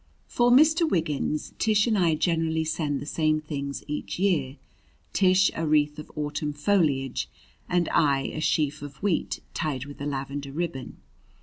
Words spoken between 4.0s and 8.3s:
year Tish a wreath of autumn foliage and I